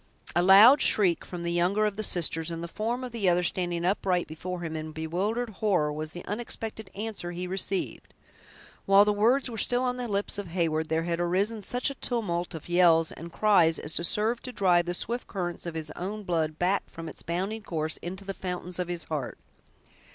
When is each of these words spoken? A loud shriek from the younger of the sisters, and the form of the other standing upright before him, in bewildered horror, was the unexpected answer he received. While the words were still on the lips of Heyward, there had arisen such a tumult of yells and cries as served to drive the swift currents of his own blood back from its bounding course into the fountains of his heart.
A 0.35 0.41
loud 0.41 0.81
shriek 0.81 1.23
from 1.23 1.43
the 1.43 1.51
younger 1.51 1.85
of 1.85 1.95
the 1.95 2.01
sisters, 2.01 2.49
and 2.49 2.63
the 2.63 2.67
form 2.67 3.03
of 3.03 3.11
the 3.11 3.29
other 3.29 3.43
standing 3.43 3.85
upright 3.85 4.25
before 4.25 4.61
him, 4.61 4.75
in 4.75 4.93
bewildered 4.93 5.51
horror, 5.51 5.93
was 5.93 6.11
the 6.11 6.25
unexpected 6.25 6.89
answer 6.95 7.29
he 7.31 7.45
received. 7.45 8.15
While 8.87 9.05
the 9.05 9.13
words 9.13 9.47
were 9.47 9.59
still 9.59 9.83
on 9.83 9.97
the 9.97 10.07
lips 10.07 10.39
of 10.39 10.47
Heyward, 10.47 10.89
there 10.89 11.03
had 11.03 11.19
arisen 11.19 11.61
such 11.61 11.91
a 11.91 12.01
tumult 12.01 12.55
of 12.55 12.67
yells 12.67 13.11
and 13.11 13.31
cries 13.31 13.77
as 13.77 13.93
served 13.93 14.43
to 14.45 14.51
drive 14.51 14.87
the 14.87 14.95
swift 14.95 15.27
currents 15.27 15.67
of 15.67 15.75
his 15.75 15.91
own 15.91 16.23
blood 16.23 16.57
back 16.57 16.89
from 16.89 17.07
its 17.07 17.21
bounding 17.21 17.61
course 17.61 17.97
into 17.97 18.25
the 18.25 18.33
fountains 18.33 18.79
of 18.79 18.87
his 18.87 19.03
heart. 19.03 19.37